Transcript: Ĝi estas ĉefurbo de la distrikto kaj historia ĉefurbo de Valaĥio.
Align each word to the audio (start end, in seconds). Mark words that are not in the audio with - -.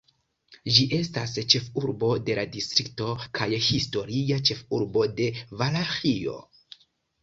Ĝi 0.77 0.85
estas 0.99 1.33
ĉefurbo 1.55 2.09
de 2.31 2.39
la 2.41 2.47
distrikto 2.57 3.13
kaj 3.41 3.51
historia 3.69 4.43
ĉefurbo 4.51 5.09
de 5.23 5.33
Valaĥio. 5.63 6.41